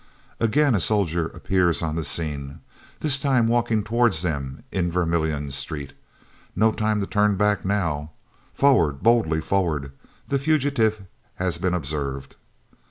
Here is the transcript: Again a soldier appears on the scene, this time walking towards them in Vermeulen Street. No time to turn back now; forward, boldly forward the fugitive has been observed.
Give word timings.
Again 0.39 0.73
a 0.73 0.79
soldier 0.79 1.27
appears 1.27 1.83
on 1.83 1.95
the 1.95 2.03
scene, 2.03 2.61
this 3.01 3.19
time 3.19 3.45
walking 3.45 3.83
towards 3.83 4.23
them 4.23 4.63
in 4.71 4.91
Vermeulen 4.91 5.51
Street. 5.51 5.93
No 6.55 6.71
time 6.71 6.99
to 7.01 7.05
turn 7.05 7.35
back 7.35 7.63
now; 7.63 8.09
forward, 8.51 9.03
boldly 9.03 9.41
forward 9.41 9.91
the 10.27 10.39
fugitive 10.39 11.03
has 11.35 11.59
been 11.59 11.75
observed. 11.75 12.35